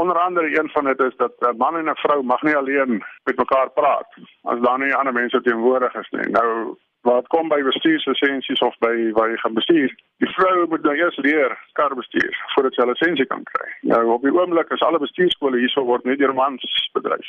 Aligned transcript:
Onder 0.00 0.18
andere 0.18 0.58
een 0.58 0.68
van 0.68 0.84
dit 0.84 1.00
is 1.00 1.16
dat 1.16 1.32
'n 1.38 1.56
man 1.56 1.76
en 1.76 1.88
'n 1.90 2.02
vrou 2.04 2.22
mag 2.22 2.42
nie 2.42 2.56
alleen 2.56 3.04
met 3.24 3.36
mekaar 3.36 3.70
praat 3.70 4.10
as 4.42 4.60
daar 4.60 4.78
nie 4.78 4.94
ander 4.94 5.12
mense 5.12 5.40
teenwoordig 5.40 5.94
is 5.94 6.10
nie. 6.10 6.28
Nou 6.28 6.76
wat 7.00 7.26
kom 7.26 7.48
by 7.48 7.62
bestuurslisensies 7.62 8.60
of 8.60 8.78
by 8.78 9.10
waar 9.12 9.30
jy 9.30 9.36
gaan 9.36 9.54
bestuur. 9.54 9.94
Die 10.16 10.32
vrou 10.32 10.68
moet 10.68 10.82
nou 10.82 10.96
eers 10.96 11.16
leer 11.16 11.58
kar 11.72 11.94
bestuur 11.94 12.34
voordat 12.54 12.74
sy 12.74 12.82
'n 12.82 12.88
lisensie 12.88 13.26
kan 13.26 13.42
kry. 13.42 13.68
Nou 13.80 14.12
op 14.12 14.22
die 14.22 14.34
oomblik 14.40 14.70
is 14.70 14.82
alle 14.82 14.98
bestuurskole 14.98 15.58
hierso 15.58 15.84
word 15.84 16.04
net 16.04 16.18
deur 16.18 16.34
mans 16.34 16.90
bedryf. 16.92 17.28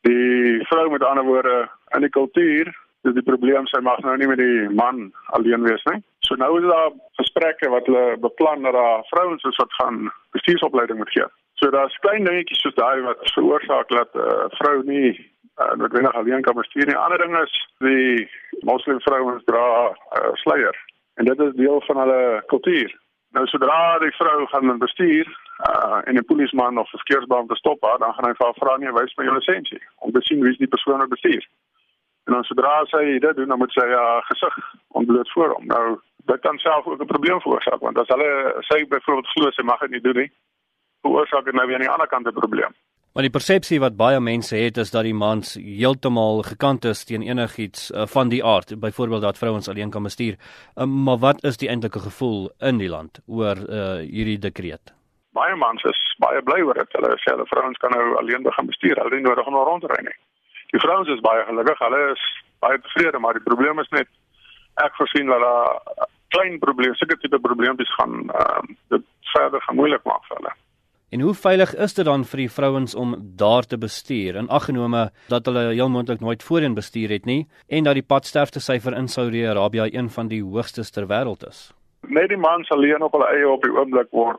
Die 0.00 0.64
vrou 0.66 0.90
met 0.90 1.04
ander 1.04 1.24
woorde 1.24 1.68
in 1.94 2.00
die 2.00 2.16
kultuur 2.18 2.74
dis 3.02 3.14
die 3.14 3.30
probleem 3.30 3.66
sy 3.66 3.80
mag 3.80 4.00
nou 4.04 4.16
nie 4.16 4.26
met 4.26 4.38
die 4.38 4.68
man 4.68 5.12
alleen 5.36 5.62
wees 5.62 5.84
nie. 5.84 6.02
So 6.20 6.34
nou 6.34 6.58
is 6.60 6.68
daar 6.68 6.90
gesprekke 7.20 7.70
wat 7.70 7.86
hulle 7.86 8.16
beplan 8.16 8.62
dat 8.62 8.72
daar 8.72 9.04
vrouens 9.04 9.42
is 9.42 9.56
wat 9.56 9.72
gaan 9.72 10.12
bestuursopleiding 10.30 10.98
moet 10.98 11.10
gee. 11.10 11.28
So 11.60 11.70
daar's 11.70 11.96
klein 12.00 12.24
dingetjies 12.24 12.62
soos 12.64 12.74
daai 12.74 13.02
wat 13.04 13.32
veroorsaak 13.34 13.88
dat 13.88 14.14
'n 14.14 14.18
uh, 14.18 14.44
vrou 14.58 14.82
nie 14.84 15.10
uh, 15.60 15.72
noodwendig 15.80 16.14
alleen 16.14 16.42
kan 16.42 16.54
bestuur 16.54 16.86
nie. 16.86 16.96
Ander 16.96 17.18
ding 17.18 17.36
is 17.38 17.54
die 17.78 18.28
moslim 18.60 19.00
vrouens 19.00 19.44
dra 19.44 19.66
uh, 19.88 20.30
sluier 20.42 20.76
en 21.14 21.24
dit 21.24 21.40
is 21.40 21.54
deel 21.54 21.80
van 21.86 21.96
hulle 22.02 22.42
kultuur. 22.46 22.90
Nou 23.36 23.46
sodra 23.46 23.98
die 23.98 24.16
vrou 24.20 24.46
gaan 24.46 24.78
bestuur 24.78 25.26
uh, 25.68 25.98
en 26.04 26.14
'n 26.14 26.24
polisieman 26.24 26.78
of 26.78 26.92
'n 26.92 26.96
verkeersbeampte 26.96 27.56
stop 27.56 27.84
haar, 27.84 27.98
dan 27.98 28.14
gaan 28.14 28.28
hy 28.28 28.34
vir 28.38 28.46
haar 28.46 28.60
vra 28.62 28.76
nie 28.76 28.92
wys 28.98 29.16
my 29.16 29.24
jou 29.24 29.34
lisensie 29.34 29.82
om 29.98 30.12
te 30.12 30.22
sien 30.22 30.40
wie 30.42 30.56
die 30.56 30.74
persoon 30.74 30.98
wat 30.98 31.14
bestuur. 31.16 31.44
En 32.24 32.32
dan 32.32 32.44
sodra 32.44 32.84
sy 32.84 33.18
dit 33.18 33.36
doen, 33.36 33.48
dan 33.48 33.58
moet 33.58 33.72
sy 33.72 33.88
haar 33.88 34.22
uh, 34.22 34.26
gesig 34.30 34.54
ontbloot 34.88 35.30
voor 35.32 35.50
hom. 35.54 35.66
Nou 35.66 36.00
dit 36.24 36.40
kan 36.40 36.58
self 36.58 36.86
ook 36.86 37.00
'n 37.00 37.14
probleem 37.14 37.40
veroorsaak 37.40 37.80
want 37.80 37.98
as 37.98 38.08
hulle 38.08 38.30
sê 38.68 38.88
byvoorbeeld 38.88 39.32
glo 39.34 39.50
sy 39.50 39.62
mag 39.62 39.80
dit 39.80 39.90
nie 39.90 40.00
doen 40.00 40.16
nie, 40.16 40.32
veroorsaak 41.02 41.44
dit 41.44 41.54
nou 41.54 41.66
weer 41.66 41.80
aan 41.80 41.86
die 41.88 41.94
ander 41.96 42.08
kant 42.08 42.26
'n 42.26 42.32
probleem. 42.32 42.74
Maar 43.12 43.26
die 43.26 43.34
persepsie 43.34 43.80
wat 43.82 43.96
baie 43.98 44.20
mense 44.20 44.56
het 44.56 44.76
is 44.76 44.90
dat 44.94 45.02
die 45.02 45.14
mans 45.14 45.54
heeltemal 45.54 46.44
gekant 46.46 46.84
is 46.84 47.04
teen 47.04 47.22
enigiets 47.22 47.90
uh, 47.90 48.06
van 48.06 48.28
die 48.30 48.44
aard, 48.44 48.80
byvoorbeeld 48.80 49.22
dat 49.22 49.38
vrouens 49.38 49.68
alleen 49.68 49.90
kan 49.90 50.02
bestuur. 50.02 50.36
Uh, 50.76 50.84
maar 50.84 51.18
wat 51.18 51.42
is 51.44 51.56
die 51.56 51.68
eintlike 51.68 51.98
gevoel 51.98 52.50
in 52.58 52.78
die 52.78 52.88
land 52.88 53.18
oor 53.26 53.56
uh, 53.56 53.98
hierdie 54.06 54.38
dekreet? 54.38 54.94
Baie 55.32 55.56
mans 55.56 55.82
is 55.82 55.98
baie 56.18 56.42
bly 56.42 56.60
oor 56.62 56.78
dit. 56.78 56.92
Hulle 56.92 57.10
sê 57.18 57.34
hulle 57.34 57.46
vrouens 57.50 57.78
kan 57.78 57.90
nou 57.90 58.16
alleen 58.22 58.46
begin 58.46 58.66
bestuur. 58.66 58.94
Hulle 58.94 59.10
het 59.10 59.18
nie 59.18 59.28
nodig 59.28 59.46
om 59.46 59.54
rondry 59.54 60.00
nie. 60.06 60.16
Die 60.70 60.80
vrouens 60.80 61.08
is 61.08 61.26
baie 61.26 61.44
gelukkig. 61.50 61.78
Hulle 61.78 62.00
is 62.12 62.24
baie 62.62 62.80
tevrede, 62.80 63.18
maar 63.18 63.34
die 63.34 63.48
probleem 63.50 63.78
is 63.82 63.90
net 63.90 64.08
ek 64.86 64.94
voorsien 64.94 65.26
dat 65.26 65.42
daar 65.42 66.06
klein 66.30 66.58
probleme, 66.62 66.94
seker 66.94 67.18
tipe 67.18 67.38
probleempies 67.42 67.94
gaan 67.98 68.30
uh, 68.30 68.62
dit 68.94 69.06
verder 69.34 69.62
gaan 69.66 69.76
moeilik 69.82 70.04
maak 70.06 70.22
vir 70.28 70.38
hulle. 70.38 70.52
En 71.10 71.20
hoe 71.20 71.34
veilig 71.34 71.74
is 71.74 71.94
dit 71.94 72.04
dan 72.06 72.22
vir 72.24 72.38
die 72.44 72.50
vrouens 72.50 72.92
om 72.94 73.14
daar 73.38 73.66
te 73.66 73.78
bestuur? 73.78 74.36
En 74.36 74.48
aggenome 74.48 75.10
dat 75.28 75.46
hulle 75.46 75.64
heel 75.72 75.88
moontlik 75.90 76.20
nooit 76.20 76.42
voorheen 76.42 76.74
bestuur 76.74 77.10
het 77.10 77.24
nie 77.24 77.48
en 77.66 77.84
dat 77.84 77.98
die 77.98 78.06
padsterfte 78.12 78.60
syfer 78.62 78.94
in 78.94 79.08
Saudi-Arabië 79.08 79.88
een 79.90 80.10
van 80.10 80.28
die 80.30 80.42
hoogste 80.42 80.84
ter 80.90 81.08
wêreld 81.10 81.42
is. 81.48 81.72
Net 82.06 82.28
die 82.28 82.38
mans 82.38 82.70
alleen 82.70 83.02
op 83.02 83.12
hulle 83.12 83.26
eie 83.26 83.48
op 83.48 83.66
die 83.66 83.74
oomblik 83.74 84.10
word 84.10 84.38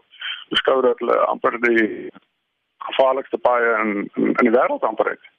beskou 0.54 0.80
dat 0.88 1.04
hulle 1.04 1.18
amper 1.26 1.60
die 1.68 2.08
gevaarlikste 2.88 3.38
paai 3.38 3.62
in 3.82 3.92
in, 4.16 4.32
in 4.32 4.48
die 4.48 4.56
wêreld 4.56 4.88
amper 4.88 5.12
het. 5.12 5.30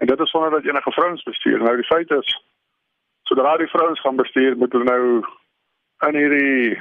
En 0.00 0.08
dit 0.08 0.20
is 0.20 0.30
sonder 0.30 0.50
dat 0.50 0.64
enige 0.64 0.92
vrouens 0.92 1.22
bestuur. 1.22 1.58
Nou 1.58 1.76
die 1.76 1.90
feit 1.92 2.10
is 2.10 2.32
sodra 3.28 3.56
die 3.56 3.68
vrouens 3.68 4.00
gaan 4.00 4.16
bestuur, 4.16 4.56
moet 4.56 4.72
hulle 4.72 4.88
nou 4.88 5.04
in 6.08 6.16
hierdie 6.16 6.80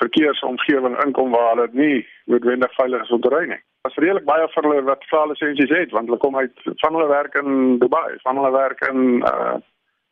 verkeersomgewing 0.00 0.96
inkom 1.04 1.34
waar 1.34 1.50
hulle 1.54 1.68
nie 1.72 2.06
noodwendig 2.30 2.74
veilig 2.74 3.02
is 3.02 3.10
om 3.14 3.20
te 3.24 3.32
ry 3.34 3.44
nie. 3.50 3.60
Is 3.88 3.98
redelik 4.02 4.26
baie 4.28 4.46
vir 4.54 4.68
hulle 4.68 4.84
wat 4.88 5.04
vra 5.10 5.24
lisensies 5.30 5.74
het 5.74 5.94
want 5.96 6.10
hulle 6.10 6.20
kom 6.24 6.36
uit 6.36 6.64
van 6.82 6.96
hulle 6.98 7.08
werk 7.10 7.34
in 7.42 7.78
Dubai, 7.82 8.18
van 8.24 8.40
hulle 8.40 8.54
werk 8.54 8.86
in 8.90 9.22
uh 9.32 9.58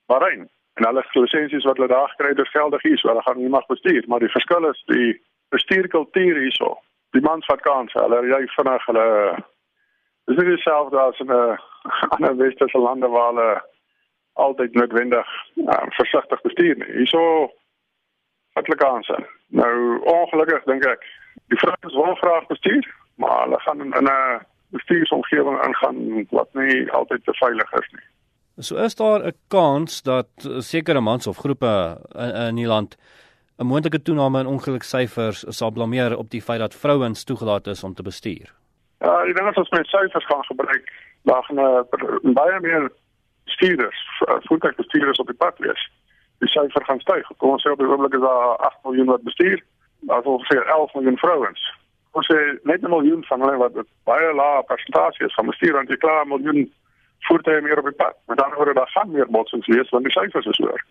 Bahrain. 0.07 0.45
En 0.79 0.85
hulle 0.87 1.03
lisensies 1.15 1.65
wat 1.67 1.81
hulle 1.81 1.89
daar 1.91 2.13
het, 2.17 2.39
is 2.39 2.51
geldig 2.55 2.83
hier, 2.83 2.99
so 2.99 3.09
hulle 3.09 3.23
gaan 3.27 3.41
nie 3.43 3.49
mag 3.51 3.67
bestuur, 3.67 4.05
maar 4.07 4.23
die 4.23 4.31
verskil 4.31 4.69
is 4.71 4.83
die 4.87 5.17
bestuurkultuur 5.51 6.39
hierso. 6.39 6.77
Die 7.17 7.23
mans 7.25 7.47
wat 7.51 7.65
kans, 7.67 7.95
hulle 7.99 8.21
jy 8.31 8.43
vinnig 8.55 8.87
hulle 8.87 9.07
Dis 10.27 10.39
nie 10.41 10.57
dieselfde 10.57 10.99
as 10.99 11.19
in 11.23 11.31
'n 11.31 11.59
ander 12.15 12.37
westerse 12.37 12.79
lande 12.79 13.09
waar 13.09 13.29
hulle 13.33 13.63
altyd 14.33 14.75
noodwendig 14.75 15.29
uh, 15.55 15.87
versigtig 15.99 16.41
bestuur 16.41 16.77
nie. 16.77 16.93
Hierso 16.97 17.53
hartlike 18.57 18.87
aanse. 18.87 19.17
Nou 19.61 19.73
ongelukkig 20.13 20.65
dink 20.71 20.85
ek 20.89 21.07
die 21.53 21.61
vrouens 21.61 21.97
wil 22.01 22.19
graag 22.23 22.47
bestuur, 22.53 22.87
maar 23.23 23.43
hulle 23.45 23.61
gaan 23.65 23.85
in 23.85 23.93
'n 23.93 24.45
bestuursomgewing 24.75 25.59
ingaan 25.67 26.27
wat 26.31 26.49
nie 26.55 26.91
altyd 26.93 27.25
te 27.25 27.35
veilig 27.41 27.73
is 27.73 27.89
nie. 27.93 28.07
So 28.59 28.77
is 28.77 28.95
daar 28.95 29.21
'n 29.27 29.37
kans 29.49 30.03
dat 30.03 30.29
sekere 30.59 31.01
mans 31.01 31.27
of 31.27 31.37
groepe 31.37 32.01
in, 32.15 32.35
in 32.49 32.55
die 32.55 32.67
land 32.67 32.97
'n 33.59 33.67
moontlike 33.67 34.03
toename 34.03 34.41
in 34.41 34.47
ongeluksyfers 34.47 35.45
sal 35.49 35.71
blameer 35.71 36.17
op 36.17 36.31
die 36.31 36.43
feit 36.43 36.59
dat 36.59 36.75
vrouens 36.75 37.25
toegelaat 37.25 37.67
is 37.67 37.85
om 37.85 37.95
te 37.95 38.03
bestuur. 38.03 38.53
Ja, 39.01 39.23
ek 39.25 39.37
dink 39.37 39.49
as 39.49 39.57
ons 39.57 39.71
met 39.71 39.87
syfers 39.87 40.27
gaan 40.27 40.45
gebruik, 40.45 40.93
dan 41.23 41.43
gaan 41.45 41.87
baie 42.35 42.61
meer 42.61 42.91
bestuurders, 43.45 43.99
voertuigbestuurders 44.49 45.19
op 45.19 45.27
die 45.27 45.37
pad 45.37 45.59
wees 45.59 45.91
die 46.39 46.49
syfer 46.49 46.85
gaan 46.85 47.01
styg. 47.01 47.29
Kom 47.37 47.51
ons 47.57 47.65
sê 47.65 47.73
op 47.73 47.79
die 47.79 47.89
oomblik 47.89 48.15
is 48.15 48.25
daar 48.25 48.57
8 48.69 48.79
miljoen 48.85 49.13
wat 49.13 49.23
bestuur, 49.23 49.63
daar 50.01 50.21
is 50.21 50.33
ongeveer 50.33 50.65
11 50.67 50.95
miljoen 50.95 51.19
vrouens. 51.19 51.63
Ons 52.13 52.29
sê 52.33 52.39
net 52.63 52.83
'n 52.83 52.95
miljoen 52.97 53.25
van 53.25 53.41
hulle 53.41 53.57
wat 53.57 53.73
baie 54.05 54.33
lae 54.35 54.63
persentasie 54.63 55.27
is 55.27 55.35
van 55.35 55.47
bestuur 55.47 55.73
want 55.73 55.89
jy 55.89 55.97
klaar 55.97 56.27
miljoen 56.27 56.73
voertuie 57.29 57.61
meer 57.61 57.79
op 57.79 57.85
die 57.85 58.01
pad. 58.03 58.17
Met 58.27 58.43
ander 58.43 58.57
woorde, 58.57 58.75
daar 58.75 58.95
gaan 58.95 59.11
meer 59.11 59.31
botsings 59.31 59.67
wees 59.67 59.91
want 59.91 60.05
die 60.05 60.13
syfers 60.13 60.47
is 60.47 60.59
hoër. 60.59 60.85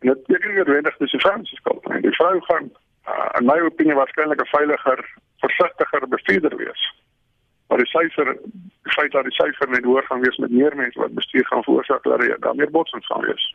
En 0.00 0.08
dit 0.08 0.26
beteken 0.26 0.48
nie 0.48 0.56
noodwendig 0.56 0.96
dis 0.96 1.10
die 1.10 1.20
vrouens 1.20 1.50
se 1.50 1.56
skuld 1.56 1.88
nie. 1.88 2.00
Die 2.00 2.16
vrou 2.18 2.40
gaan 2.40 2.70
uh, 3.08 3.28
in 3.38 3.46
my 3.46 3.58
opinie 3.60 3.94
waarskynlik 3.94 4.40
'n 4.40 4.52
veiliger, 4.56 5.00
versigtiger 5.44 6.08
bestuurder 6.08 6.56
wees. 6.56 6.82
Maar 7.68 7.78
die 7.78 7.86
syfer, 7.86 8.36
die 8.82 8.92
feit 8.98 9.12
dat 9.12 9.24
die 9.24 9.34
syfer 9.34 9.68
net 9.70 9.84
hoër 9.84 10.04
gaan 10.06 10.20
wees 10.20 10.36
met 10.36 10.50
meer 10.50 10.76
mense 10.76 10.98
wat 11.00 11.14
bestuur 11.14 11.46
gaan 11.46 11.62
veroorsaak 11.62 12.02
dat 12.02 12.40
daar 12.40 12.54
meer 12.54 12.70
botsings 12.70 13.06
gaan 13.06 13.26
wees. 13.26 13.54